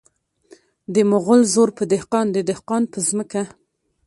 [0.93, 3.43] د مغل زور په دهقان د دهقان په ځمکه.